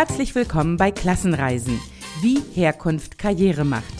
[0.00, 1.78] Herzlich willkommen bei Klassenreisen,
[2.22, 3.92] wie Herkunft Karriere macht.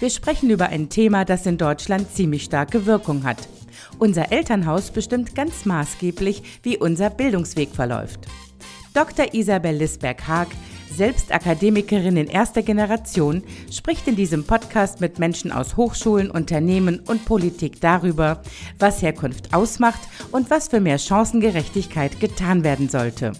[0.00, 3.46] Wir sprechen über ein Thema, das in Deutschland ziemlich starke Wirkung hat.
[3.98, 8.20] Unser Elternhaus bestimmt ganz maßgeblich, wie unser Bildungsweg verläuft.
[8.94, 9.34] Dr.
[9.34, 10.48] Isabel Lisberg-Haag,
[10.90, 17.26] selbst Akademikerin in erster Generation, spricht in diesem Podcast mit Menschen aus Hochschulen, Unternehmen und
[17.26, 18.40] Politik darüber,
[18.78, 20.00] was Herkunft ausmacht
[20.32, 23.32] und was für mehr Chancengerechtigkeit getan werden sollte.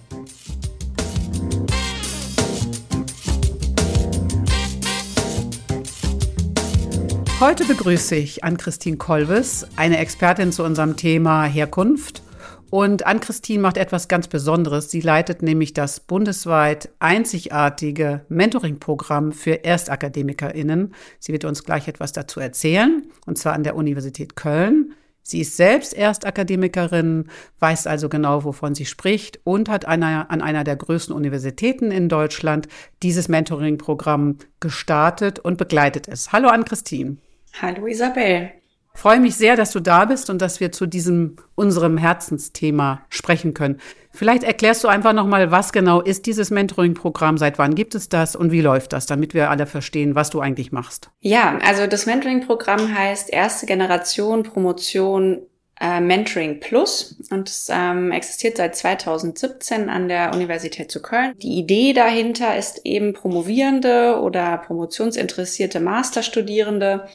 [7.45, 12.23] Heute begrüße ich Ann-Christine Kolves, eine Expertin zu unserem Thema Herkunft.
[12.71, 14.91] Und Ann-Christine macht etwas ganz Besonderes.
[14.91, 20.95] Sie leitet nämlich das bundesweit einzigartige Mentoring-Programm für ErstakademikerInnen.
[21.19, 24.95] Sie wird uns gleich etwas dazu erzählen, und zwar an der Universität Köln.
[25.23, 27.27] Sie ist selbst Erstakademikerin,
[27.59, 32.09] weiß also genau, wovon sie spricht und hat einer, an einer der größten Universitäten in
[32.09, 32.69] Deutschland
[33.03, 36.33] dieses Mentoring-Programm gestartet und begleitet es.
[36.33, 37.19] Hallo Ann-Christine.
[37.61, 38.51] Hallo Isabel.
[38.97, 43.55] Freue mich sehr, dass du da bist und dass wir zu diesem unserem Herzensthema sprechen
[43.55, 43.81] können.
[44.13, 48.09] Vielleicht erklärst du einfach noch mal, was genau ist dieses Mentoring-Programm, seit wann gibt es
[48.09, 51.11] das und wie läuft das, damit wir alle verstehen, was du eigentlich machst.
[51.21, 55.43] Ja, also das Mentoring-Programm heißt erste Generation Promotion
[55.81, 61.35] äh, Mentoring Plus und es ähm, existiert seit 2017 an der Universität zu Köln.
[61.43, 67.09] Die Idee dahinter ist eben Promovierende oder promotionsinteressierte Masterstudierende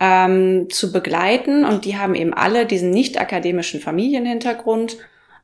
[0.00, 4.96] ähm, zu begleiten und die haben eben alle diesen nicht akademischen Familienhintergrund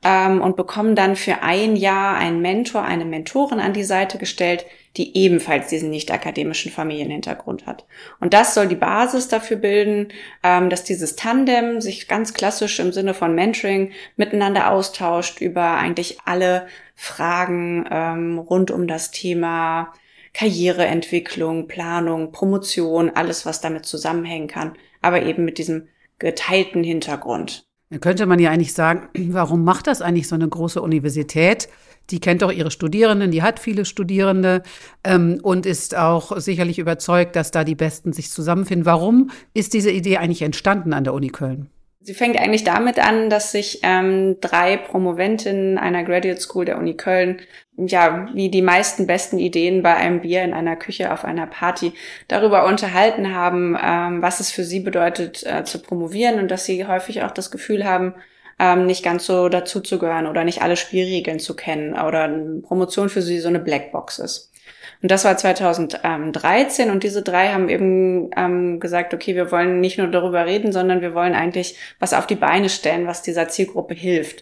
[0.03, 4.65] ähm, und bekommen dann für ein Jahr einen Mentor, eine Mentorin an die Seite gestellt,
[4.97, 7.85] die ebenfalls diesen nicht akademischen Familienhintergrund hat.
[8.19, 10.07] Und das soll die Basis dafür bilden,
[10.43, 16.17] ähm, dass dieses Tandem sich ganz klassisch im Sinne von Mentoring miteinander austauscht über eigentlich
[16.25, 19.93] alle Fragen ähm, rund um das Thema
[20.37, 25.87] Karriereentwicklung, Planung, Promotion, alles, was damit zusammenhängen kann, aber eben mit diesem
[26.19, 27.65] geteilten Hintergrund.
[27.89, 31.69] Da könnte man ja eigentlich sagen, warum macht das eigentlich so eine große Universität?
[32.11, 34.61] Die kennt doch ihre Studierenden, die hat viele Studierende
[35.03, 38.85] ähm, und ist auch sicherlich überzeugt, dass da die Besten sich zusammenfinden.
[38.85, 41.71] Warum ist diese Idee eigentlich entstanden an der Uni Köln?
[42.07, 46.95] Sie fängt eigentlich damit an, dass sich ähm, drei Promoventinnen einer Graduate School der Uni
[46.95, 47.41] Köln,
[47.75, 51.91] ja, wie die meisten besten Ideen bei einem Bier in einer Küche auf einer Party,
[52.29, 56.85] darüber unterhalten haben, ähm, was es für sie bedeutet, äh, zu promovieren und dass sie
[56.85, 58.13] häufig auch das Gefühl haben,
[58.57, 62.29] ähm, nicht ganz so dazuzugehören oder nicht alle Spielregeln zu kennen oder
[62.61, 64.53] Promotion für sie so eine Blackbox ist.
[65.01, 69.97] Und das war 2013 und diese drei haben eben ähm, gesagt, okay, wir wollen nicht
[69.97, 73.93] nur darüber reden, sondern wir wollen eigentlich was auf die Beine stellen, was dieser Zielgruppe
[73.93, 74.41] hilft.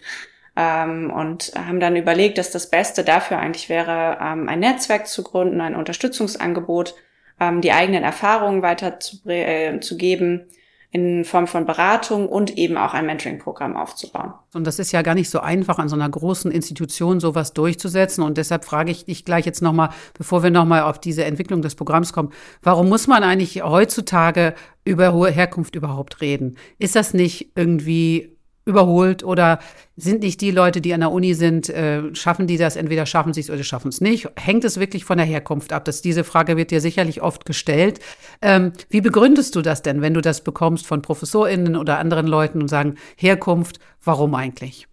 [0.56, 5.22] Ähm, und haben dann überlegt, dass das Beste dafür eigentlich wäre, ähm, ein Netzwerk zu
[5.22, 6.94] gründen, ein Unterstützungsangebot,
[7.38, 10.46] ähm, die eigenen Erfahrungen weiter äh, zu geben,
[10.96, 14.32] in Form von Beratung und eben auch ein Mentoring-Programm aufzubauen.
[14.54, 18.24] Und das ist ja gar nicht so einfach, an so einer großen Institution sowas durchzusetzen.
[18.24, 21.74] Und deshalb frage ich dich gleich jetzt nochmal, bevor wir nochmal auf diese Entwicklung des
[21.74, 22.30] Programms kommen,
[22.62, 24.54] warum muss man eigentlich heutzutage
[24.86, 26.56] über hohe Herkunft überhaupt reden?
[26.78, 28.35] Ist das nicht irgendwie
[28.66, 29.60] überholt oder
[29.96, 33.32] sind nicht die Leute, die an der Uni sind, äh, schaffen die das, entweder schaffen
[33.32, 34.28] sie es oder schaffen es nicht?
[34.36, 35.84] Hängt es wirklich von der Herkunft ab?
[35.84, 38.00] Das, diese Frage wird dir sicherlich oft gestellt.
[38.42, 42.60] Ähm, wie begründest du das denn, wenn du das bekommst von ProfessorInnen oder anderen Leuten
[42.60, 44.88] und sagen, Herkunft, warum eigentlich?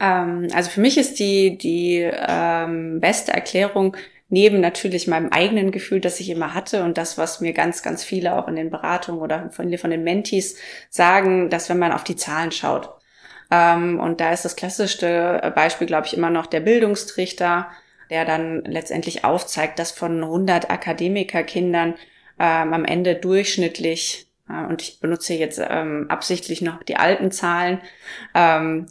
[0.00, 3.96] Ähm, also für mich ist die, die ähm, beste Erklärung,
[4.34, 8.02] neben natürlich meinem eigenen Gefühl, das ich immer hatte und das, was mir ganz, ganz
[8.02, 10.58] viele auch in den Beratungen oder von, von den Mentees
[10.90, 12.90] sagen, dass wenn man auf die Zahlen schaut.
[13.50, 17.68] Ähm, und da ist das klassischste Beispiel, glaube ich, immer noch der Bildungstrichter,
[18.10, 21.94] der dann letztendlich aufzeigt, dass von 100 Akademikerkindern
[22.40, 27.80] ähm, am Ende durchschnittlich äh, und ich benutze jetzt ähm, absichtlich noch die alten Zahlen,
[28.34, 28.86] ähm,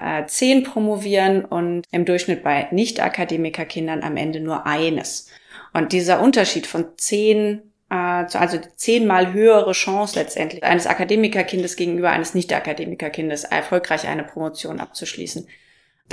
[0.00, 5.28] äh, zehn promovieren und im Durchschnitt bei Nicht-Akademikerkindern am Ende nur eines.
[5.72, 12.34] Und dieser Unterschied von zehn, äh, also zehnmal höhere Chance letztendlich eines Akademikerkindes gegenüber eines
[12.34, 15.46] Nicht-Akademikerkindes erfolgreich eine Promotion abzuschließen,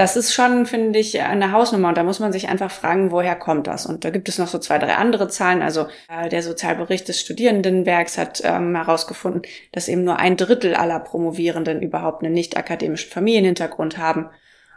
[0.01, 3.35] das ist schon, finde ich, eine Hausnummer und da muss man sich einfach fragen, woher
[3.35, 3.85] kommt das?
[3.85, 5.61] Und da gibt es noch so zwei, drei andere Zahlen.
[5.61, 10.99] Also äh, der Sozialbericht des Studierendenwerks hat ähm, herausgefunden, dass eben nur ein Drittel aller
[10.99, 14.31] Promovierenden überhaupt einen nicht akademischen Familienhintergrund haben,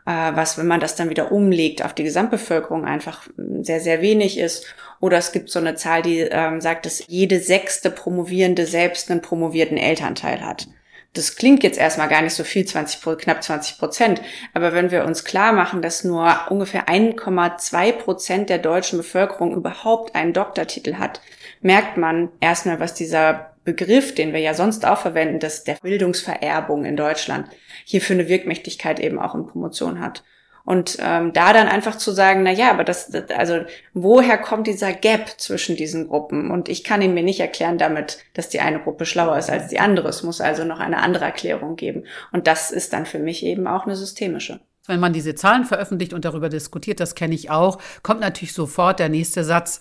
[0.04, 4.02] äh, was, wenn man das dann wieder umlegt auf die Gesamtbevölkerung, einfach hm, sehr, sehr
[4.02, 4.66] wenig ist.
[5.00, 9.22] Oder es gibt so eine Zahl, die ähm, sagt, dass jede sechste Promovierende selbst einen
[9.22, 10.68] promovierten Elternteil hat.
[11.14, 14.20] Das klingt jetzt erstmal gar nicht so viel, 20, knapp 20 Prozent.
[14.52, 20.14] Aber wenn wir uns klar machen, dass nur ungefähr 1,2 Prozent der deutschen Bevölkerung überhaupt
[20.16, 21.20] einen Doktortitel hat,
[21.62, 26.84] merkt man erstmal, was dieser Begriff, den wir ja sonst auch verwenden, dass der Bildungsvererbung
[26.84, 27.48] in Deutschland
[27.84, 30.24] hier für eine Wirkmächtigkeit eben auch in Promotion hat.
[30.64, 33.60] Und ähm, da dann einfach zu sagen, na ja, aber das, also
[33.92, 36.50] woher kommt dieser Gap zwischen diesen Gruppen?
[36.50, 39.68] Und ich kann ihn mir nicht erklären damit, dass die eine Gruppe schlauer ist als
[39.68, 40.08] die andere.
[40.08, 42.04] Es muss also noch eine andere Erklärung geben.
[42.32, 44.60] Und das ist dann für mich eben auch eine systemische.
[44.86, 49.00] Wenn man diese Zahlen veröffentlicht und darüber diskutiert, das kenne ich auch, kommt natürlich sofort
[49.00, 49.80] der nächste Satz.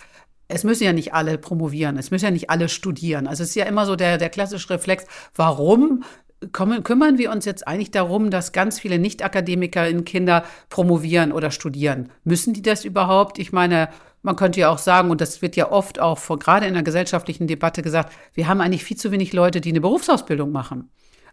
[0.49, 3.27] Es müssen ja nicht alle promovieren, es müssen ja nicht alle studieren.
[3.27, 5.05] Also es ist ja immer so der, der klassische Reflex,
[5.35, 6.03] warum
[6.51, 11.51] kommen, kümmern wir uns jetzt eigentlich darum, dass ganz viele Nicht-Akademiker in Kinder promovieren oder
[11.51, 12.09] studieren?
[12.23, 13.39] Müssen die das überhaupt?
[13.39, 13.89] Ich meine,
[14.21, 16.83] man könnte ja auch sagen, und das wird ja oft auch vor, gerade in der
[16.83, 20.89] gesellschaftlichen Debatte gesagt, wir haben eigentlich viel zu wenig Leute, die eine Berufsausbildung machen.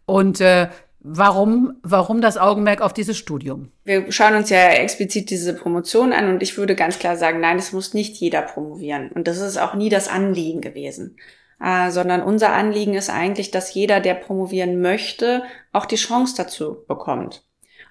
[0.07, 0.69] Und äh,
[1.03, 3.73] Warum, warum das Augenmerk auf dieses Studium?
[3.85, 7.57] Wir schauen uns ja explizit diese Promotion an und ich würde ganz klar sagen, nein,
[7.57, 9.11] es muss nicht jeder promovieren.
[9.11, 11.17] Und das ist auch nie das Anliegen gewesen
[11.63, 15.43] äh, sondern unser Anliegen ist eigentlich, dass jeder, der promovieren möchte,
[15.73, 17.45] auch die Chance dazu bekommt.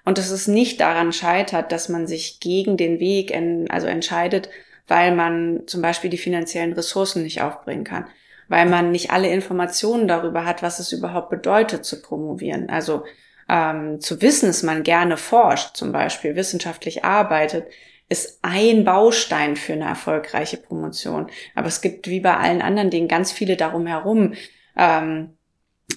[0.04, 4.48] Und dass es nicht daran scheitert, dass man sich gegen den Weg en, also entscheidet,
[4.88, 8.06] weil man zum Beispiel die finanziellen Ressourcen nicht aufbringen kann,
[8.48, 12.68] weil man nicht alle Informationen darüber hat, was es überhaupt bedeutet zu promovieren.
[12.70, 13.04] Also
[13.48, 17.66] ähm, zu wissen, dass man gerne forscht, zum Beispiel wissenschaftlich arbeitet,
[18.10, 21.30] ist ein Baustein für eine erfolgreiche Promotion.
[21.54, 24.34] Aber es gibt wie bei allen anderen Dingen ganz viele darum herum.
[24.76, 25.30] Ähm,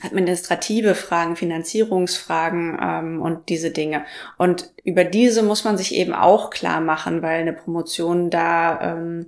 [0.02, 4.06] administrative Fragen, Finanzierungsfragen ähm, und diese Dinge.
[4.38, 9.28] Und über diese muss man sich eben auch klar machen, weil eine Promotion da ähm,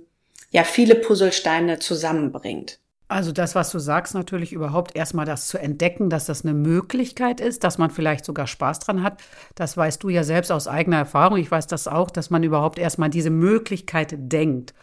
[0.50, 2.78] ja viele Puzzlesteine zusammenbringt.
[3.08, 7.40] Also das, was du sagst, natürlich überhaupt erstmal das zu entdecken, dass das eine Möglichkeit
[7.40, 9.22] ist, dass man vielleicht sogar Spaß dran hat.
[9.54, 11.38] Das weißt du ja selbst aus eigener Erfahrung.
[11.38, 14.74] Ich weiß das auch, dass man überhaupt erstmal diese Möglichkeit denkt.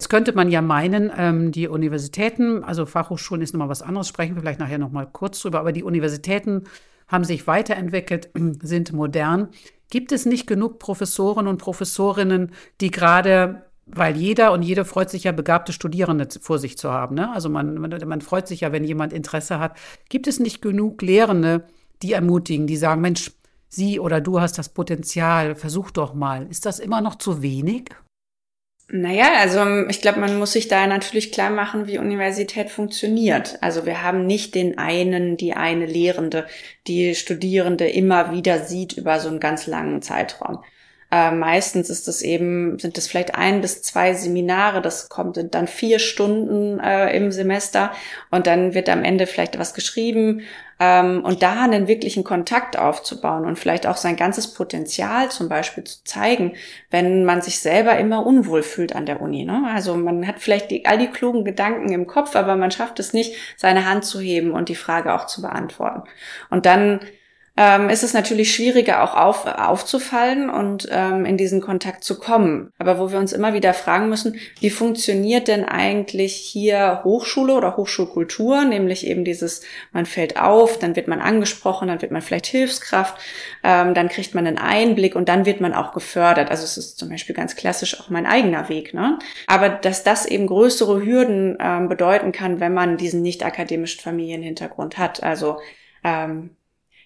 [0.00, 4.34] Jetzt könnte man ja meinen, ähm, die Universitäten, also Fachhochschulen ist nochmal was anderes, sprechen
[4.34, 6.64] wir vielleicht nachher nochmal kurz drüber, aber die Universitäten
[7.06, 8.30] haben sich weiterentwickelt,
[8.62, 9.50] sind modern.
[9.90, 15.24] Gibt es nicht genug Professoren und Professorinnen, die gerade weil jeder und jede freut sich
[15.24, 17.14] ja, begabte Studierende vor sich zu haben.
[17.14, 17.32] Ne?
[17.32, 19.76] Also man, man, man freut sich ja, wenn jemand Interesse hat.
[20.08, 21.64] Gibt es nicht genug Lehrende,
[22.02, 23.32] die ermutigen, die sagen, Mensch,
[23.72, 26.48] Sie oder du hast das Potenzial, versuch doch mal.
[26.50, 27.90] Ist das immer noch zu wenig?
[28.92, 33.58] Naja, also ich glaube, man muss sich da natürlich klar machen, wie Universität funktioniert.
[33.60, 36.46] Also wir haben nicht den einen, die eine Lehrende,
[36.88, 40.64] die Studierende immer wieder sieht über so einen ganz langen Zeitraum.
[41.10, 45.66] Äh, meistens ist es eben, sind es vielleicht ein bis zwei Seminare, das kommt dann
[45.66, 47.92] vier Stunden äh, im Semester
[48.30, 50.42] und dann wird am Ende vielleicht was geschrieben
[50.78, 55.82] ähm, und da einen wirklichen Kontakt aufzubauen und vielleicht auch sein ganzes Potenzial zum Beispiel
[55.82, 56.54] zu zeigen,
[56.90, 59.44] wenn man sich selber immer unwohl fühlt an der Uni.
[59.44, 59.64] Ne?
[59.74, 63.12] Also man hat vielleicht die, all die klugen Gedanken im Kopf, aber man schafft es
[63.12, 66.08] nicht, seine Hand zu heben und die Frage auch zu beantworten.
[66.50, 67.00] Und dann
[67.60, 72.72] ähm, ist es natürlich schwieriger auch auf, aufzufallen und ähm, in diesen Kontakt zu kommen.
[72.78, 77.76] Aber wo wir uns immer wieder fragen müssen, wie funktioniert denn eigentlich hier Hochschule oder
[77.76, 79.60] Hochschulkultur, nämlich eben dieses,
[79.92, 83.20] man fällt auf, dann wird man angesprochen, dann wird man vielleicht Hilfskraft,
[83.62, 86.50] ähm, dann kriegt man einen Einblick und dann wird man auch gefördert.
[86.50, 88.94] Also es ist zum Beispiel ganz klassisch auch mein eigener Weg.
[88.94, 89.18] Ne?
[89.46, 94.96] Aber dass das eben größere Hürden ähm, bedeuten kann, wenn man diesen nicht akademischen Familienhintergrund
[94.96, 95.22] hat.
[95.22, 95.58] Also
[96.02, 96.56] ähm,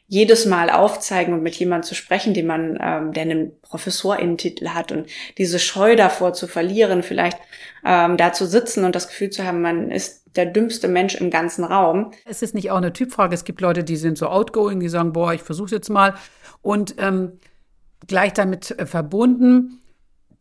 [0.07, 4.93] jedes Mal aufzeigen und mit jemandem zu sprechen, den man, ähm, der einen Professorinnentitel hat
[4.93, 5.09] und
[5.39, 7.39] diese Scheu davor zu verlieren, vielleicht
[7.85, 11.31] ähm, da zu sitzen und das Gefühl zu haben, man ist der dümmste Mensch im
[11.31, 12.11] ganzen Raum.
[12.27, 13.35] Es ist nicht auch eine Typfrage.
[13.35, 16.15] Es gibt Leute, die sind so outgoing, die sagen, boah, ich versuche jetzt mal.
[16.61, 17.39] Und ähm,
[18.07, 19.81] gleich damit äh, verbunden,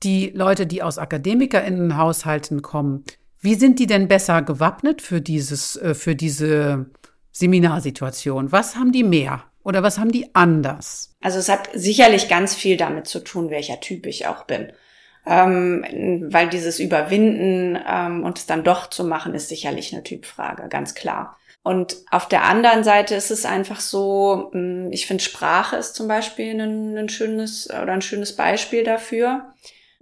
[0.01, 3.05] die Leute, die aus AkademikerInnenhaushalten kommen,
[3.39, 6.87] wie sind die denn besser gewappnet für dieses, äh, für diese
[7.33, 8.51] Seminarsituation?
[8.51, 9.43] Was haben die mehr?
[9.63, 11.15] Oder was haben die anders?
[11.21, 14.71] Also es hat sicherlich ganz viel damit zu tun, welcher Typ ich auch bin.
[15.25, 20.67] Ähm, weil dieses Überwinden ähm, und es dann doch zu machen, ist sicherlich eine Typfrage,
[20.67, 21.37] ganz klar.
[21.63, 26.09] Und auf der anderen Seite ist es einfach so, hm, ich finde Sprache ist zum
[26.09, 29.53] Beispiel ein, ein schönes oder ein schönes Beispiel dafür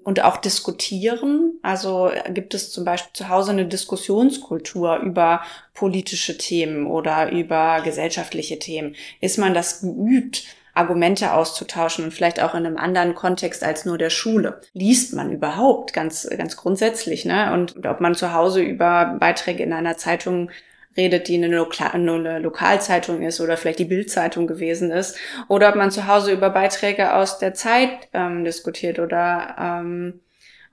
[0.03, 1.59] und auch diskutieren.
[1.61, 5.41] Also äh, gibt es zum Beispiel zu Hause eine Diskussionskultur über
[5.73, 8.95] politische Themen oder über gesellschaftliche Themen?
[9.19, 10.43] Ist man das geübt?
[10.73, 14.61] Argumente auszutauschen und vielleicht auch in einem anderen Kontext als nur der Schule.
[14.73, 17.51] Liest man überhaupt ganz, ganz grundsätzlich, ne?
[17.53, 20.49] Und ob man zu Hause über Beiträge in einer Zeitung
[20.97, 25.17] redet, die eine, Lokal eine Lokalzeitung ist oder vielleicht die Bildzeitung gewesen ist,
[25.47, 30.19] oder ob man zu Hause über Beiträge aus der Zeit ähm, diskutiert oder ähm,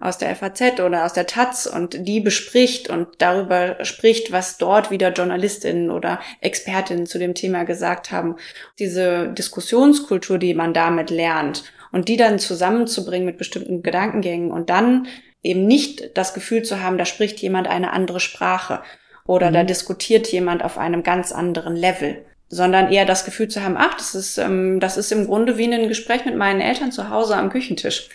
[0.00, 4.90] aus der FAZ oder aus der Taz und die bespricht und darüber spricht, was dort
[4.90, 8.36] wieder Journalistinnen oder Expertinnen zu dem Thema gesagt haben.
[8.78, 15.08] Diese Diskussionskultur, die man damit lernt und die dann zusammenzubringen mit bestimmten Gedankengängen und dann
[15.42, 18.82] eben nicht das Gefühl zu haben, da spricht jemand eine andere Sprache
[19.28, 19.54] oder mhm.
[19.54, 23.94] da diskutiert jemand auf einem ganz anderen Level sondern eher das Gefühl zu haben, ach,
[23.94, 27.36] das ist, ähm, das ist im Grunde wie ein Gespräch mit meinen Eltern zu Hause
[27.36, 28.08] am Küchentisch,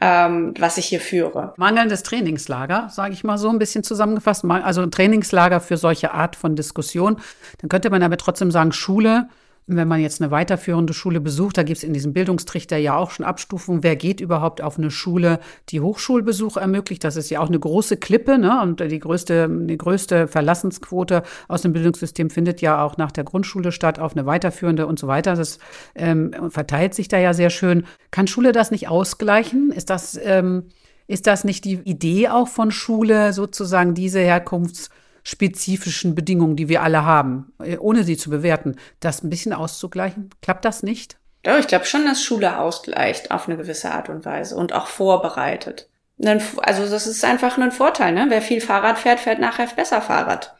[0.00, 1.54] ähm, was ich hier führe.
[1.56, 6.36] Mangelndes Trainingslager, sage ich mal so ein bisschen zusammengefasst, also ein Trainingslager für solche Art
[6.36, 7.18] von Diskussion.
[7.62, 9.28] Dann könnte man aber trotzdem sagen, Schule
[9.68, 13.10] wenn man jetzt eine weiterführende Schule besucht, da gibt es in diesem Bildungstrichter ja auch
[13.10, 17.04] schon Abstufungen, wer geht überhaupt auf eine Schule, die Hochschulbesuch ermöglicht.
[17.04, 18.60] Das ist ja auch eine große Klippe, ne?
[18.62, 23.70] Und die größte, die größte Verlassensquote aus dem Bildungssystem findet ja auch nach der Grundschule
[23.70, 25.34] statt, auf eine weiterführende und so weiter.
[25.34, 25.58] Das
[25.94, 27.84] ähm, verteilt sich da ja sehr schön.
[28.10, 29.70] Kann Schule das nicht ausgleichen?
[29.70, 30.64] Ist das, ähm,
[31.06, 34.88] ist das nicht die Idee auch von Schule, sozusagen diese Herkunfts-
[35.28, 40.30] spezifischen Bedingungen, die wir alle haben, äh, ohne sie zu bewerten, das ein bisschen auszugleichen?
[40.40, 41.18] Klappt das nicht?
[41.44, 44.86] Ja, ich glaube schon, dass Schule ausgleicht auf eine gewisse Art und Weise und auch
[44.86, 45.90] vorbereitet.
[46.24, 48.12] Also das ist einfach ein Vorteil.
[48.12, 48.26] Ne?
[48.28, 50.56] Wer viel Fahrrad fährt, fährt nachher besser Fahrrad.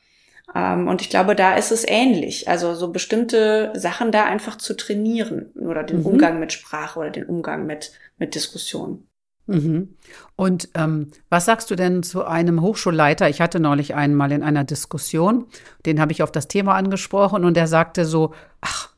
[0.54, 2.48] Ähm, und ich glaube, da ist es ähnlich.
[2.48, 6.06] Also so bestimmte Sachen da einfach zu trainieren oder den mhm.
[6.06, 9.07] Umgang mit Sprache oder den Umgang mit, mit Diskussionen.
[9.48, 9.96] Mhm.
[10.36, 13.30] Und ähm, was sagst du denn zu einem Hochschulleiter?
[13.30, 15.46] Ich hatte neulich einen mal in einer Diskussion,
[15.86, 18.90] den habe ich auf das Thema angesprochen und der sagte so, ach,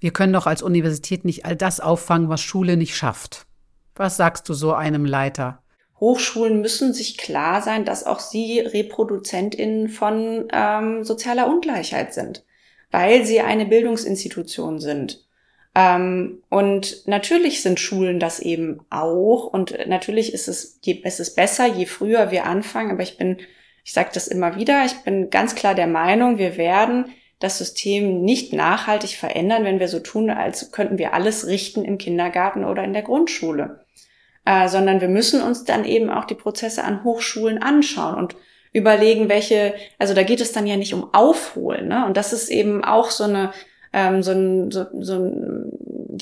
[0.00, 3.46] wir können doch als Universität nicht all das auffangen, was Schule nicht schafft.
[3.94, 5.62] Was sagst du so einem Leiter?
[6.00, 12.44] Hochschulen müssen sich klar sein, dass auch sie Reproduzentinnen von ähm, sozialer Ungleichheit sind,
[12.90, 15.27] weil sie eine Bildungsinstitution sind.
[15.78, 19.44] Ähm, und natürlich sind Schulen das eben auch.
[19.44, 22.90] Und natürlich ist es, je, es ist besser, je früher wir anfangen.
[22.90, 23.38] Aber ich bin,
[23.84, 27.04] ich sage das immer wieder, ich bin ganz klar der Meinung, wir werden
[27.38, 31.96] das System nicht nachhaltig verändern, wenn wir so tun, als könnten wir alles richten im
[31.96, 33.84] Kindergarten oder in der Grundschule.
[34.44, 38.34] Äh, sondern wir müssen uns dann eben auch die Prozesse an Hochschulen anschauen und
[38.72, 42.04] überlegen, welche, also da geht es dann ja nicht um Aufholen, ne?
[42.04, 43.52] Und das ist eben auch so eine,
[43.92, 45.57] ähm, so, ein, so, so, ein,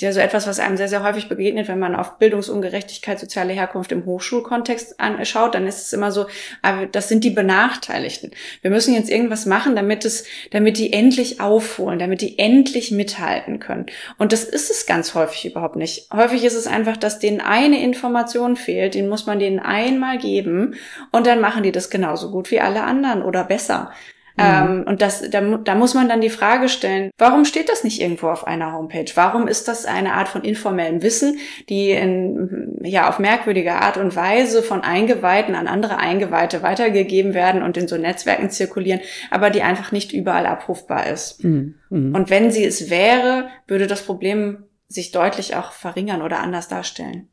[0.01, 3.93] ja, so etwas, was einem sehr, sehr häufig begegnet, wenn man auf Bildungsungerechtigkeit, soziale Herkunft
[3.93, 6.27] im Hochschulkontext anschaut, dann ist es immer so,
[6.63, 8.31] aber das sind die Benachteiligten.
[8.63, 13.59] Wir müssen jetzt irgendwas machen, damit es, damit die endlich aufholen, damit die endlich mithalten
[13.59, 13.87] können.
[14.19, 16.09] Und das ist es ganz häufig überhaupt nicht.
[16.13, 20.75] Häufig ist es einfach, dass denen eine Information fehlt, den muss man denen einmal geben
[21.13, 23.91] und dann machen die das genauso gut wie alle anderen oder besser.
[24.37, 24.45] Mhm.
[24.45, 28.01] Ähm, und das, da, da muss man dann die Frage stellen, warum steht das nicht
[28.01, 29.11] irgendwo auf einer Homepage?
[29.15, 31.39] Warum ist das eine Art von informellem Wissen,
[31.69, 37.63] die in, ja, auf merkwürdige Art und Weise von Eingeweihten an andere Eingeweihte weitergegeben werden
[37.63, 39.01] und in so Netzwerken zirkulieren,
[39.31, 41.43] aber die einfach nicht überall abrufbar ist?
[41.43, 41.77] Mhm.
[41.91, 42.15] Mhm.
[42.15, 47.29] Und wenn sie es wäre, würde das Problem sich deutlich auch verringern oder anders darstellen.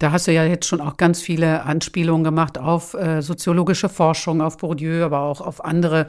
[0.00, 4.40] Da hast du ja jetzt schon auch ganz viele Anspielungen gemacht auf äh, soziologische Forschung,
[4.40, 6.06] auf Bourdieu, aber auch auf andere.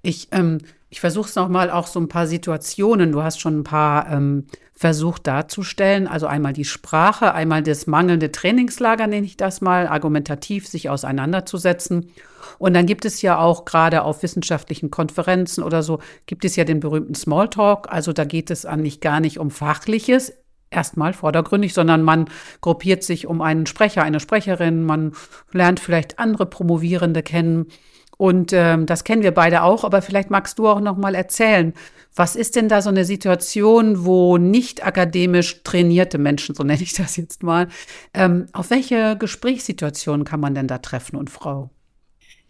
[0.00, 3.12] Ich, ähm, ich versuche es nochmal auch so ein paar Situationen.
[3.12, 6.08] Du hast schon ein paar ähm, versucht darzustellen.
[6.08, 12.08] Also einmal die Sprache, einmal das mangelnde Trainingslager, nenne ich das mal, argumentativ sich auseinanderzusetzen.
[12.58, 16.64] Und dann gibt es ja auch gerade auf wissenschaftlichen Konferenzen oder so, gibt es ja
[16.64, 17.92] den berühmten Smalltalk.
[17.92, 20.32] Also da geht es eigentlich gar nicht um Fachliches
[20.74, 22.26] erstmal vordergründig, sondern man
[22.60, 25.12] gruppiert sich um einen Sprecher, eine Sprecherin, man
[25.52, 27.66] lernt vielleicht andere Promovierende kennen.
[28.16, 31.74] Und ähm, das kennen wir beide auch, aber vielleicht magst du auch noch mal erzählen,
[32.14, 36.92] was ist denn da so eine Situation, wo nicht akademisch trainierte Menschen, so nenne ich
[36.92, 37.68] das jetzt mal,
[38.12, 41.70] ähm, auf welche Gesprächssituationen kann man denn da treffen und Frau?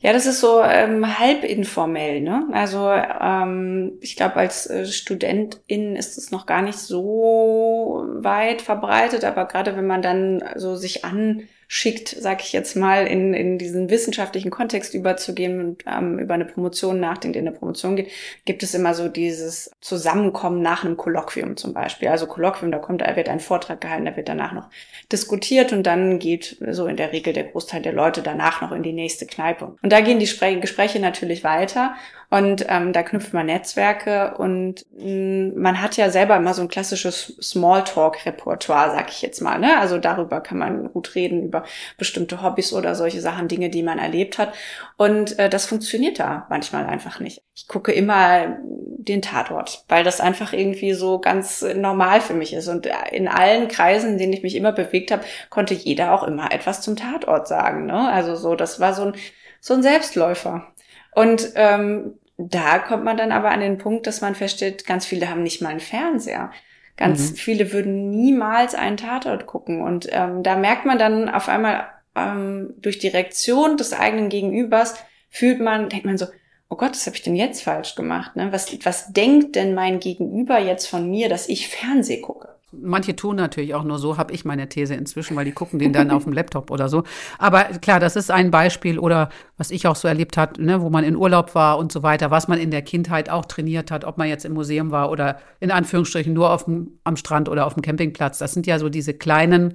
[0.05, 2.21] Ja, das ist so ähm, halb informell.
[2.21, 2.47] Ne?
[2.53, 9.25] Also ähm, ich glaube, als äh, Studentin ist es noch gar nicht so weit verbreitet,
[9.25, 13.59] aber gerade wenn man dann so sich an schickt, sag ich jetzt mal, in, in
[13.59, 18.13] diesen wissenschaftlichen Kontext überzugehen und ähm, über eine Promotion nachdenkt, in eine Promotion geht,
[18.45, 22.07] gibt es immer so dieses Zusammenkommen nach einem Kolloquium zum Beispiel.
[22.07, 24.71] Also Kolloquium, da kommt, da wird ein Vortrag gehalten, da wird danach noch
[25.11, 28.85] diskutiert und dann geht so in der Regel der Großteil der Leute danach noch in
[28.85, 29.75] die nächste Kneipe.
[29.83, 31.97] Und da gehen die Gespräche natürlich weiter
[32.35, 36.63] Und ähm, da knüpft man Netzwerke und mh, mm, man hat ja selber immer so
[36.63, 39.61] ein klassisches Smalltalk-Repertoire, sag ich jetzt mal.
[39.61, 39.79] Ne?
[39.79, 41.63] Also darüber kann man gut reden, über
[41.97, 44.53] bestimmte Hobbys oder solche Sachen, Dinge, die man erlebt hat.
[44.97, 47.41] Und äh, das funktioniert da manchmal einfach nicht.
[47.55, 52.67] Ich gucke immer den Tatort, weil das einfach irgendwie so ganz normal für mich ist.
[52.67, 56.51] Und in allen Kreisen, in denen ich mich immer bewegt habe, konnte jeder auch immer
[56.51, 57.87] etwas zum Tatort sagen.
[57.87, 58.09] Ne?
[58.09, 59.13] Also so, das war so ein,
[59.61, 60.67] so ein Selbstläufer.
[61.13, 65.29] Und ähm, da kommt man dann aber an den Punkt, dass man feststellt, ganz viele
[65.31, 66.51] haben nicht mal einen Fernseher.
[66.97, 67.37] Ganz mhm.
[67.37, 69.83] viele würden niemals einen Tatort gucken.
[69.83, 74.95] Und ähm, da merkt man dann auf einmal ähm, durch die Reaktion des eigenen Gegenübers,
[75.31, 76.27] fühlt man, denkt man so,
[76.69, 78.37] oh Gott, was habe ich denn jetzt falsch gemacht?
[78.37, 78.53] Ne?
[78.53, 82.54] Was, was denkt denn mein Gegenüber jetzt von mir, dass ich Fernseh gucke?
[82.83, 85.93] Manche tun natürlich auch nur so, habe ich meine These inzwischen, weil die gucken den
[85.93, 87.05] dann auf dem Laptop oder so.
[87.39, 90.91] Aber klar, das ist ein Beispiel oder was ich auch so erlebt hat, ne, wo
[90.91, 94.05] man in Urlaub war und so weiter, was man in der Kindheit auch trainiert hat,
[94.05, 97.67] ob man jetzt im Museum war oder in Anführungsstrichen nur auf dem, am Strand oder
[97.67, 98.39] auf dem Campingplatz.
[98.39, 99.75] Das sind ja so diese kleinen,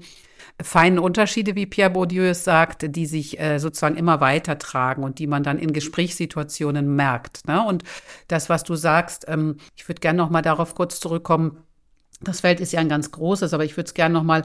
[0.61, 5.19] feinen Unterschiede, wie Pierre Bourdieu es sagt, die sich äh, sozusagen immer weiter tragen und
[5.19, 7.47] die man dann in Gesprächssituationen merkt.
[7.47, 7.63] Ne?
[7.65, 7.83] Und
[8.27, 11.57] das, was du sagst, ähm, ich würde gerne noch mal darauf kurz zurückkommen,
[12.21, 14.43] das Feld ist ja ein ganz großes, aber ich würde es gerne nochmal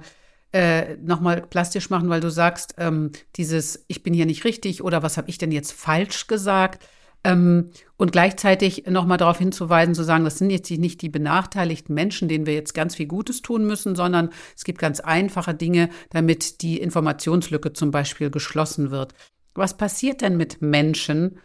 [0.52, 5.02] äh, noch plastisch machen, weil du sagst, ähm, dieses Ich bin hier nicht richtig oder
[5.02, 6.86] was habe ich denn jetzt falsch gesagt?
[7.24, 12.28] Ähm, und gleichzeitig nochmal darauf hinzuweisen, zu sagen, das sind jetzt nicht die benachteiligten Menschen,
[12.28, 16.60] denen wir jetzt ganz viel Gutes tun müssen, sondern es gibt ganz einfache Dinge, damit
[16.62, 19.14] die Informationslücke zum Beispiel geschlossen wird.
[19.54, 21.38] Was passiert denn mit Menschen,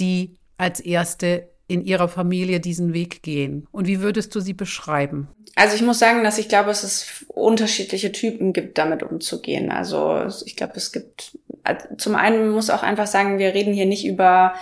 [0.00, 3.66] die als erste in ihrer Familie diesen Weg gehen?
[3.72, 5.28] Und wie würdest du sie beschreiben?
[5.54, 9.70] Also ich muss sagen, dass ich glaube, dass es unterschiedliche Typen gibt, damit umzugehen.
[9.70, 13.86] Also ich glaube, es gibt, also zum einen muss auch einfach sagen, wir reden hier
[13.86, 14.54] nicht über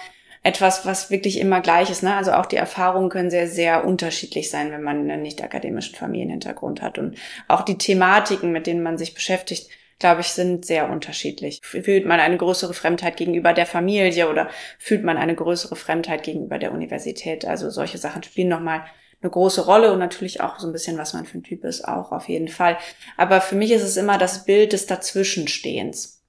[0.45, 2.03] etwas, was wirklich immer gleich ist.
[2.03, 2.15] Ne?
[2.15, 6.83] Also auch die Erfahrungen können sehr, sehr unterschiedlich sein, wenn man einen nicht akademischen Familienhintergrund
[6.83, 6.99] hat.
[6.99, 7.17] Und
[7.49, 9.69] auch die Thematiken, mit denen man sich beschäftigt,
[10.05, 11.63] glaube ich, sind sehr unterschiedlich.
[11.63, 16.59] Fühlt man eine größere Fremdheit gegenüber der Familie oder fühlt man eine größere Fremdheit gegenüber
[16.59, 17.47] der Universität?
[17.47, 18.85] Also solche Sachen spielen nochmal
[19.23, 21.89] eine große Rolle und natürlich auch so ein bisschen, was man für ein Typ ist,
[21.89, 22.77] auch auf jeden Fall.
[23.17, 26.23] Aber für mich ist es immer das Bild des Dazwischenstehens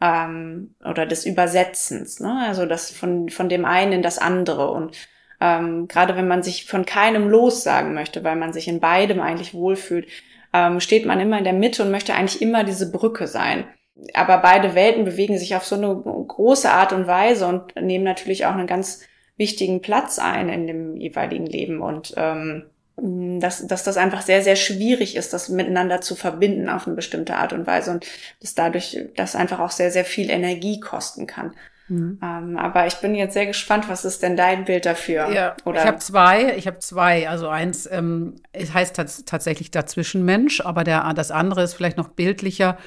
[0.00, 2.46] ähm, oder des Übersetzens, ne?
[2.46, 4.96] also das von, von dem einen in das andere und
[5.42, 9.52] ähm, gerade wenn man sich von keinem lossagen möchte, weil man sich in beidem eigentlich
[9.52, 10.06] wohlfühlt,
[10.52, 13.64] ähm, steht man immer in der Mitte und möchte eigentlich immer diese Brücke sein.
[14.14, 18.46] Aber beide Welten bewegen sich auf so eine große Art und Weise und nehmen natürlich
[18.46, 19.02] auch einen ganz
[19.36, 22.64] wichtigen Platz ein in dem jeweiligen Leben und ähm,
[23.02, 27.36] dass, dass das einfach sehr, sehr schwierig ist, das miteinander zu verbinden auf eine bestimmte
[27.36, 28.06] Art und Weise und
[28.40, 31.54] dass dadurch das einfach auch sehr, sehr viel Energie kosten kann.
[31.90, 32.18] Mhm.
[32.22, 35.28] Ähm, aber ich bin jetzt sehr gespannt, was ist denn dein Bild dafür?
[35.30, 35.80] Ja, Oder?
[35.80, 37.28] ich habe zwei, ich habe zwei.
[37.28, 38.94] Also eins, ähm, es heißt
[39.26, 42.78] tatsächlich Dazwischenmensch, aber der, das andere ist vielleicht noch bildlicher.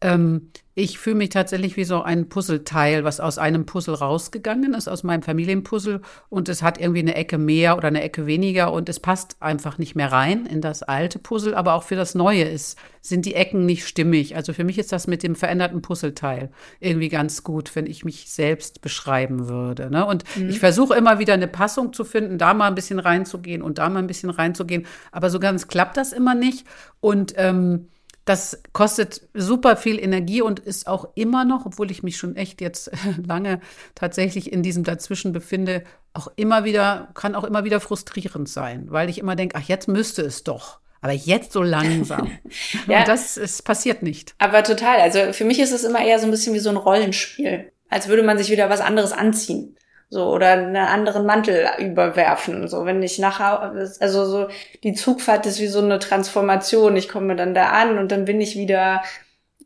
[0.00, 4.88] Ähm, ich fühle mich tatsächlich wie so ein Puzzleteil, was aus einem Puzzle rausgegangen ist,
[4.88, 6.00] aus meinem Familienpuzzle.
[6.30, 9.76] Und es hat irgendwie eine Ecke mehr oder eine Ecke weniger und es passt einfach
[9.76, 11.54] nicht mehr rein in das alte Puzzle.
[11.54, 14.36] Aber auch für das neue ist, sind die Ecken nicht stimmig.
[14.36, 18.30] Also für mich ist das mit dem veränderten Puzzleteil irgendwie ganz gut, wenn ich mich
[18.30, 19.90] selbst beschreiben würde.
[19.90, 20.06] Ne?
[20.06, 20.48] Und mhm.
[20.48, 23.90] ich versuche immer wieder eine Passung zu finden, da mal ein bisschen reinzugehen und da
[23.90, 24.86] mal ein bisschen reinzugehen.
[25.12, 26.64] Aber so ganz klappt das immer nicht.
[27.00, 27.88] Und ähm,
[28.30, 32.60] das kostet super viel Energie und ist auch immer noch, obwohl ich mich schon echt
[32.60, 32.92] jetzt
[33.26, 33.60] lange
[33.96, 39.10] tatsächlich in diesem Dazwischen befinde, auch immer wieder, kann auch immer wieder frustrierend sein, weil
[39.10, 40.78] ich immer denke, ach, jetzt müsste es doch.
[41.00, 42.30] Aber jetzt so langsam.
[42.86, 43.00] ja.
[43.00, 44.36] Und das ist, passiert nicht.
[44.38, 45.00] Aber total.
[45.00, 47.72] Also für mich ist es immer eher so ein bisschen wie so ein Rollenspiel.
[47.88, 49.76] Als würde man sich wieder was anderes anziehen
[50.10, 54.48] so oder einen anderen Mantel überwerfen so wenn ich nachher also so
[54.82, 56.96] die Zugfahrt ist wie so eine Transformation.
[56.96, 59.02] Ich komme dann da an und dann bin ich wieder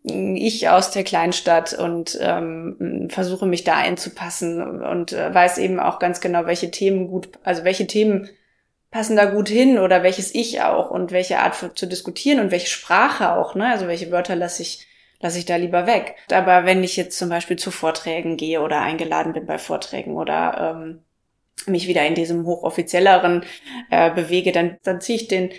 [0.07, 5.98] ich aus der Kleinstadt und ähm, versuche mich da einzupassen und äh, weiß eben auch
[5.98, 8.28] ganz genau welche Themen gut also welche Themen
[8.90, 12.50] passen da gut hin oder welches ich auch und welche Art für, zu diskutieren und
[12.50, 13.70] welche Sprache auch ne?
[13.72, 14.87] Also welche Wörter lasse ich
[15.25, 16.17] lasse ich da lieber weg.
[16.31, 20.77] Aber wenn ich jetzt zum Beispiel zu Vorträgen gehe oder eingeladen bin bei Vorträgen oder
[20.77, 20.99] ähm,
[21.67, 23.43] mich wieder in diesem hochoffizielleren
[23.91, 25.51] äh, bewege, dann, dann ziehe ich den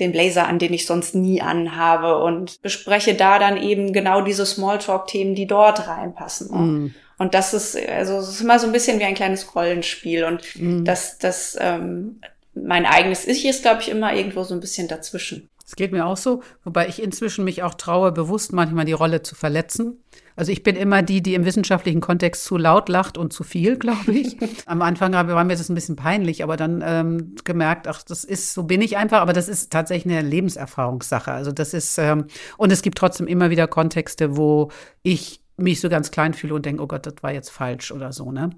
[0.00, 4.46] den Blazer an, den ich sonst nie anhabe und bespreche da dann eben genau diese
[4.46, 6.48] Smalltalk-Themen, die dort reinpassen.
[6.48, 6.94] Mm.
[7.18, 10.42] Und das ist, also es ist immer so ein bisschen wie ein kleines Rollenspiel und
[10.56, 10.84] mm.
[10.84, 12.20] das, das, ähm,
[12.54, 15.50] mein eigenes Ich ist, glaube ich, immer irgendwo so ein bisschen dazwischen.
[15.72, 19.22] Es geht mir auch so, wobei ich inzwischen mich auch traue, bewusst manchmal die Rolle
[19.22, 20.04] zu verletzen.
[20.36, 23.76] Also ich bin immer die, die im wissenschaftlichen Kontext zu laut lacht und zu viel,
[23.78, 24.36] glaube ich.
[24.66, 28.52] Am Anfang war mir das ein bisschen peinlich, aber dann ähm, gemerkt, ach, das ist,
[28.52, 31.32] so bin ich einfach, aber das ist tatsächlich eine Lebenserfahrungssache.
[31.32, 32.26] Also das ist, ähm,
[32.58, 34.70] und es gibt trotzdem immer wieder Kontexte, wo
[35.02, 38.12] ich mich so ganz klein fühle und denke, oh Gott, das war jetzt falsch oder
[38.12, 38.50] so, ne?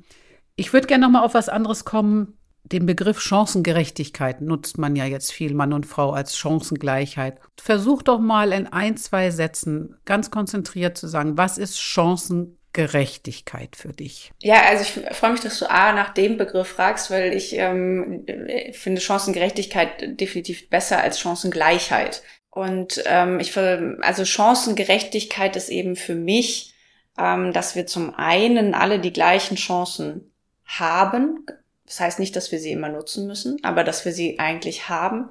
[0.56, 5.04] Ich würde gerne noch mal auf was anderes kommen den Begriff Chancengerechtigkeit nutzt man ja
[5.04, 7.38] jetzt viel, Mann und Frau, als Chancengleichheit.
[7.60, 13.92] Versuch doch mal in ein, zwei Sätzen ganz konzentriert zu sagen, was ist Chancengerechtigkeit für
[13.92, 14.32] dich?
[14.42, 18.24] Ja, also ich freue mich, dass du A nach dem Begriff fragst, weil ich ähm,
[18.72, 22.22] finde Chancengerechtigkeit definitiv besser als Chancengleichheit.
[22.48, 26.72] Und ähm, ich also Chancengerechtigkeit ist eben für mich,
[27.18, 30.32] ähm, dass wir zum einen alle die gleichen Chancen
[30.64, 31.44] haben,
[31.86, 35.30] das heißt nicht, dass wir sie immer nutzen müssen, aber dass wir sie eigentlich haben.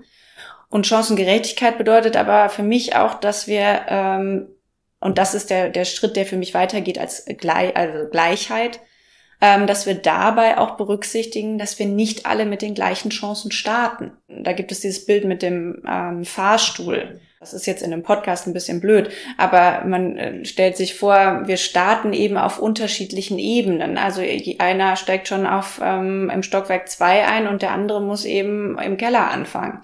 [0.69, 4.47] Und Chancengerechtigkeit bedeutet aber für mich auch, dass wir, ähm,
[4.99, 8.79] und das ist der, der Schritt, der für mich weitergeht als Gleich, also Gleichheit,
[9.41, 14.11] ähm, dass wir dabei auch berücksichtigen, dass wir nicht alle mit den gleichen Chancen starten.
[14.27, 17.19] Da gibt es dieses Bild mit dem ähm, Fahrstuhl.
[17.43, 21.41] Das ist jetzt in einem Podcast ein bisschen blöd, aber man äh, stellt sich vor,
[21.45, 23.97] wir starten eben auf unterschiedlichen Ebenen.
[23.97, 24.21] Also
[24.59, 28.95] einer steigt schon auf ähm, im Stockwerk zwei ein und der andere muss eben im
[28.95, 29.81] Keller anfangen.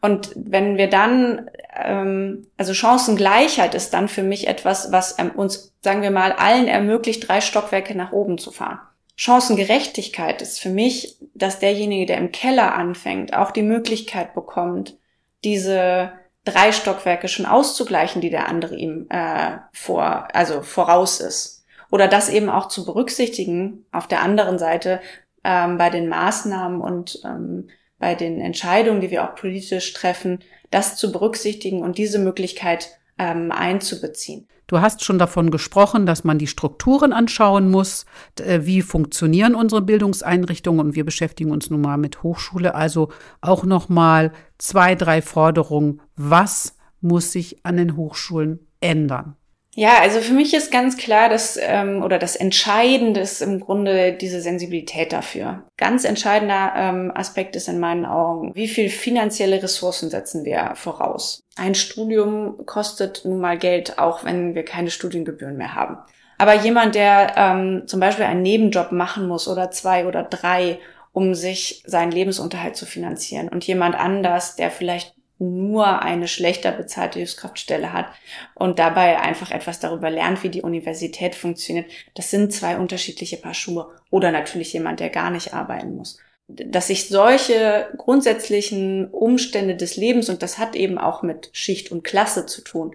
[0.00, 5.74] Und wenn wir dann, ähm, also Chancengleichheit ist dann für mich etwas, was ähm, uns,
[5.82, 8.78] sagen wir mal, allen ermöglicht, drei Stockwerke nach oben zu fahren.
[9.16, 14.96] Chancengerechtigkeit ist für mich, dass derjenige, der im Keller anfängt, auch die Möglichkeit bekommt,
[15.44, 16.12] diese
[16.44, 21.64] drei Stockwerke schon auszugleichen, die der andere ihm äh, vor, also voraus ist.
[21.90, 25.00] Oder das eben auch zu berücksichtigen auf der anderen Seite
[25.44, 30.96] ähm, bei den Maßnahmen und ähm, bei den Entscheidungen, die wir auch politisch treffen, das
[30.96, 34.46] zu berücksichtigen und diese Möglichkeit ähm, einzubeziehen.
[34.66, 38.06] Du hast schon davon gesprochen, dass man die Strukturen anschauen muss.
[38.40, 40.80] Äh, wie funktionieren unsere Bildungseinrichtungen?
[40.86, 42.74] Und wir beschäftigen uns nun mal mit Hochschule.
[42.74, 46.00] Also auch noch mal zwei, drei Forderungen.
[46.16, 49.36] Was muss sich an den Hochschulen ändern?
[49.76, 54.12] Ja, also für mich ist ganz klar, dass ähm, oder das Entscheidende ist im Grunde
[54.12, 55.64] diese Sensibilität dafür.
[55.76, 61.42] Ganz entscheidender ähm, Aspekt ist in meinen Augen, wie viel finanzielle Ressourcen setzen wir voraus.
[61.56, 65.98] Ein Studium kostet nun mal Geld, auch wenn wir keine Studiengebühren mehr haben.
[66.38, 70.78] Aber jemand, der ähm, zum Beispiel einen Nebenjob machen muss oder zwei oder drei,
[71.12, 75.14] um sich seinen Lebensunterhalt zu finanzieren und jemand anders, der vielleicht
[75.50, 78.06] nur eine schlechter bezahlte Hilfskraftstelle hat
[78.54, 81.90] und dabei einfach etwas darüber lernt, wie die Universität funktioniert.
[82.14, 83.90] Das sind zwei unterschiedliche Paar Schuhe.
[84.10, 86.18] Oder natürlich jemand, der gar nicht arbeiten muss.
[86.48, 92.04] Dass sich solche grundsätzlichen Umstände des Lebens, und das hat eben auch mit Schicht und
[92.04, 92.94] Klasse zu tun,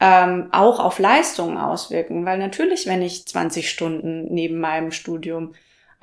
[0.00, 2.24] ähm, auch auf Leistungen auswirken.
[2.24, 5.54] Weil natürlich, wenn ich 20 Stunden neben meinem Studium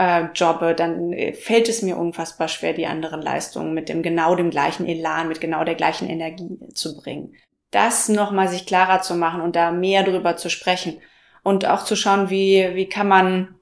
[0.01, 4.35] äh, jobbe, dann äh, fällt es mir unfassbar schwer, die anderen Leistungen mit dem genau
[4.35, 7.35] dem gleichen Elan, mit genau der gleichen Energie zu bringen.
[7.69, 10.99] Das nochmal sich klarer zu machen und da mehr drüber zu sprechen
[11.43, 13.55] und auch zu schauen, wie, wie kann man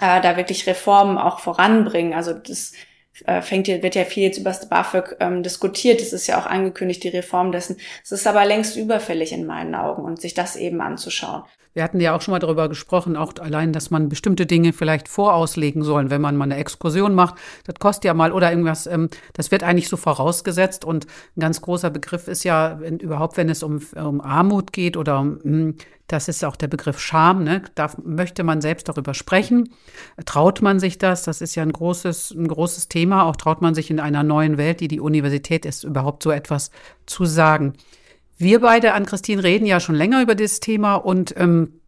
[0.00, 2.12] äh, da wirklich Reformen auch voranbringen.
[2.12, 2.72] Also das
[3.42, 6.00] fängt wird ja viel jetzt über das BAföG ähm, diskutiert.
[6.00, 7.76] Es ist ja auch angekündigt, die Reform dessen.
[8.02, 11.42] Es ist aber längst überfällig in meinen Augen und sich das eben anzuschauen.
[11.78, 15.06] Wir hatten ja auch schon mal darüber gesprochen, auch allein, dass man bestimmte Dinge vielleicht
[15.06, 17.36] vorauslegen soll, wenn man mal eine Exkursion macht.
[17.66, 18.88] Das kostet ja mal oder irgendwas.
[18.88, 20.84] Ähm, das wird eigentlich so vorausgesetzt.
[20.84, 24.96] Und ein ganz großer Begriff ist ja wenn, überhaupt, wenn es um, um Armut geht
[24.96, 25.76] oder um, hm,
[26.08, 27.44] das ist auch der Begriff Scham.
[27.44, 27.62] Ne?
[27.74, 29.68] Da möchte man selbst darüber sprechen.
[30.24, 31.22] Traut man sich das?
[31.22, 33.24] Das ist ja ein großes, ein großes Thema.
[33.24, 36.70] Auch traut man sich in einer neuen Welt, die die Universität ist, überhaupt so etwas
[37.06, 37.74] zu sagen.
[38.38, 41.80] Wir beide, an Christine, reden ja schon länger über dieses Thema und ähm,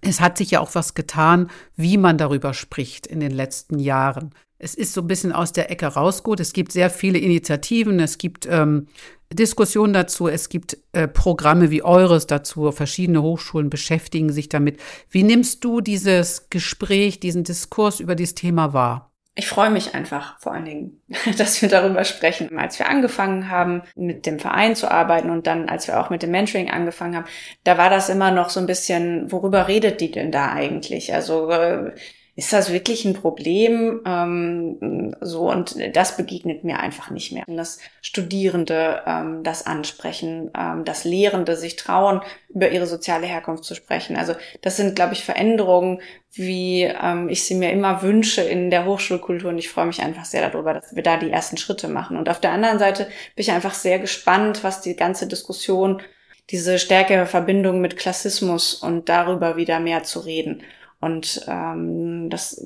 [0.00, 4.32] es hat sich ja auch was getan, wie man darüber spricht in den letzten Jahren.
[4.58, 6.38] Es ist so ein bisschen aus der Ecke rausgut.
[6.38, 8.86] Es gibt sehr viele Initiativen, es gibt ähm,
[9.32, 14.80] Diskussionen dazu, es gibt äh, Programme wie eures dazu, verschiedene Hochschulen beschäftigen sich damit.
[15.08, 19.10] Wie nimmst du dieses Gespräch, diesen Diskurs über dieses Thema wahr?
[19.40, 21.02] ich freue mich einfach vor allen Dingen,
[21.38, 22.58] dass wir darüber sprechen.
[22.58, 26.22] Als wir angefangen haben, mit dem Verein zu arbeiten und dann, als wir auch mit
[26.22, 27.26] dem Mentoring angefangen haben,
[27.64, 31.14] da war das immer noch so ein bisschen, worüber redet die denn da eigentlich?
[31.14, 31.92] Also äh,
[32.40, 34.00] ist das wirklich ein Problem?
[34.06, 37.44] Ähm, so und das begegnet mir einfach nicht mehr.
[37.46, 43.74] Dass Studierende ähm, das ansprechen, ähm, dass Lehrende sich trauen, über ihre soziale Herkunft zu
[43.74, 44.16] sprechen.
[44.16, 46.00] Also das sind, glaube ich, Veränderungen,
[46.32, 49.50] wie ähm, ich sie mir immer wünsche in der Hochschulkultur.
[49.50, 52.16] Und ich freue mich einfach sehr darüber, dass wir da die ersten Schritte machen.
[52.16, 56.00] Und auf der anderen Seite bin ich einfach sehr gespannt, was die ganze Diskussion
[56.48, 60.62] diese stärkere Verbindung mit Klassismus und darüber wieder mehr zu reden
[61.00, 62.64] und ähm, das,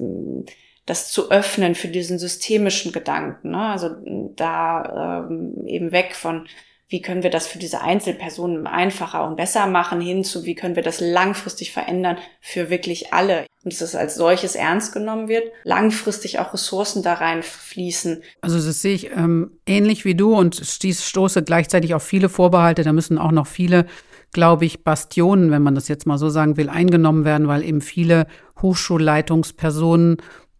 [0.86, 3.50] das zu öffnen für diesen systemischen Gedanken.
[3.50, 3.58] Ne?
[3.58, 3.90] Also
[4.36, 6.46] da ähm, eben weg von
[6.88, 10.76] wie können wir das für diese Einzelpersonen einfacher und besser machen, hin zu, wie können
[10.76, 13.46] wir das langfristig verändern für wirklich alle.
[13.64, 18.22] Und dass es als solches ernst genommen wird, langfristig auch Ressourcen da reinfließen.
[18.42, 22.84] Also das sehe ich ähm, ähnlich wie du und stieß, stoße gleichzeitig auf viele Vorbehalte.
[22.84, 23.86] Da müssen auch noch viele
[24.34, 27.80] glaube ich, Bastionen, wenn man das jetzt mal so sagen will, eingenommen werden, weil eben
[27.80, 28.26] viele
[28.60, 30.18] Hochschulleitungspersonen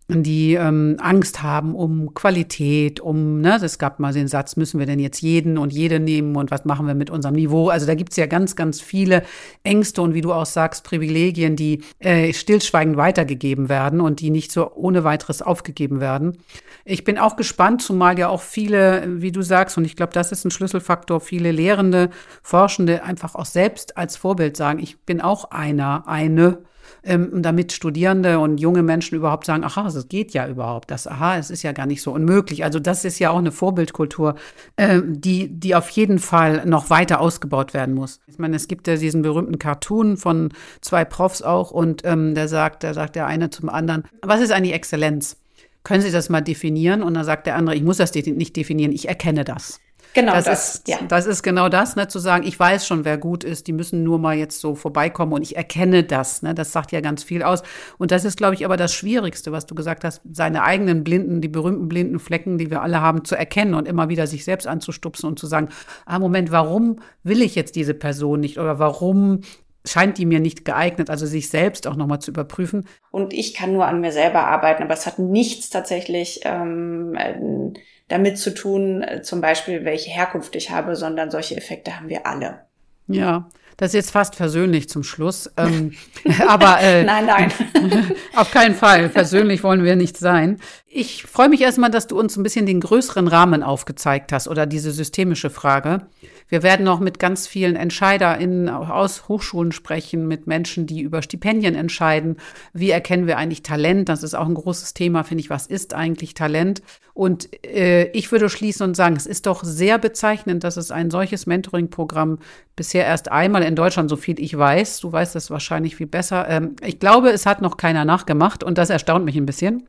[0.09, 4.85] die ähm, Angst haben um Qualität, um, ne, es gab mal den Satz, müssen wir
[4.85, 7.71] denn jetzt jeden und jede nehmen und was machen wir mit unserem Niveau?
[7.71, 9.23] Also da gibt's ja ganz, ganz viele
[9.63, 14.53] Ängste und wie du auch sagst, Privilegien, die äh, stillschweigend weitergegeben werden und die nicht
[14.53, 16.37] so ohne weiteres aufgegeben werden.
[16.85, 20.33] Ich bin auch gespannt, zumal ja auch viele, wie du sagst, und ich glaube, das
[20.33, 22.11] ist ein Schlüsselfaktor, viele Lehrende,
[22.43, 26.59] Forschende einfach auch selbst als Vorbild sagen, ich bin auch einer, eine
[27.03, 31.39] ähm, damit Studierende und junge Menschen überhaupt sagen, aha, das geht ja überhaupt, das, aha,
[31.39, 32.65] es ist ja gar nicht so unmöglich.
[32.65, 34.37] Also das ist ja auch eine Vorbildkultur,
[34.77, 38.21] äh, die, die auf jeden Fall noch weiter ausgebaut werden muss.
[38.27, 42.49] Ich meine, es gibt ja diesen berühmten Cartoon von zwei Profs auch und ähm, der
[42.49, 45.37] sagt, der sagt der eine zum anderen, was ist eigentlich Exzellenz?
[45.85, 47.03] Können Sie das mal definieren?
[47.03, 49.81] Und dann sagt der andere, ich muss das nicht definieren, ich erkenne das.
[50.15, 50.99] Genau das, das ist, ja.
[51.09, 54.05] Das ist genau das, ne, zu sagen, ich weiß schon, wer gut ist, die müssen
[54.05, 56.43] nur mal jetzt so vorbeikommen und ich erkenne das.
[56.43, 57.63] Ne, das sagt ja ganz viel aus.
[57.99, 61.41] Und das ist, glaube ich, aber das Schwierigste, was du gesagt hast, seine eigenen blinden,
[61.41, 64.67] die berühmten blinden Flecken, die wir alle haben, zu erkennen und immer wieder sich selbst
[64.69, 65.69] anzustupsen und zu sagen,
[66.07, 69.41] ah, Moment, warum will ich jetzt diese Person nicht oder warum
[69.87, 72.87] scheint die mir nicht geeignet, also sich selbst auch nochmal zu überprüfen.
[73.11, 77.75] Und ich kann nur an mir selber arbeiten, aber es hat nichts tatsächlich ähm,
[78.09, 82.27] damit zu tun, äh, zum Beispiel, welche Herkunft ich habe, sondern solche Effekte haben wir
[82.27, 82.67] alle.
[83.07, 85.51] Ja, das ist jetzt fast persönlich zum Schluss.
[85.57, 85.93] Ähm,
[86.49, 87.53] aber äh, nein, nein.
[88.37, 89.09] auf keinen Fall.
[89.09, 90.59] Persönlich wollen wir nicht sein.
[90.97, 94.65] Ich freue mich erstmal, dass du uns ein bisschen den größeren Rahmen aufgezeigt hast oder
[94.65, 96.07] diese systemische Frage.
[96.49, 101.75] Wir werden noch mit ganz vielen EntscheiderInnen aus Hochschulen sprechen, mit Menschen, die über Stipendien
[101.75, 102.37] entscheiden.
[102.73, 104.09] Wie erkennen wir eigentlich Talent?
[104.09, 105.51] Das ist auch ein großes Thema, finde ich.
[105.51, 106.83] Was ist eigentlich Talent?
[107.13, 111.11] Und äh, ich würde schließen und sagen, es ist doch sehr bezeichnend, dass es ein
[111.11, 112.39] solches Mentoring-Programm
[112.77, 116.49] bisher erst einmal in Deutschland, so viel ich weiß, du weißt das wahrscheinlich viel besser.
[116.49, 119.89] Ähm, ich glaube, es hat noch keiner nachgemacht und das erstaunt mich ein bisschen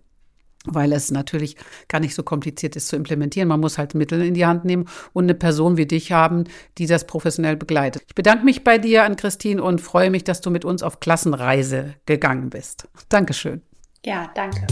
[0.68, 1.56] weil es natürlich
[1.88, 3.48] gar nicht so kompliziert ist zu implementieren.
[3.48, 6.46] Man muss halt Mittel in die Hand nehmen und eine Person wie dich haben,
[6.78, 8.04] die das professionell begleitet.
[8.08, 11.00] Ich bedanke mich bei dir an Christine und freue mich, dass du mit uns auf
[11.00, 12.88] Klassenreise gegangen bist.
[13.10, 13.62] Dankeschön.
[14.04, 14.66] Ja, danke.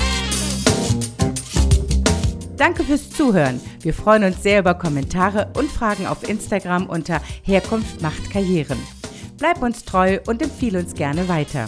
[2.63, 3.60] Danke fürs Zuhören.
[3.82, 8.78] Wir freuen uns sehr über Kommentare und Fragen auf Instagram unter Herkunft macht Karrieren.
[9.38, 11.67] Bleib uns treu und empfehle uns gerne weiter.